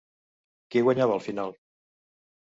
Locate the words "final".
1.25-1.53